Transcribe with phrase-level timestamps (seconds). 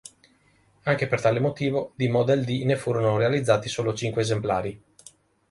[0.85, 4.83] Anche per tale motivo, di Model D ne furono realizzati solo cinque esemplari.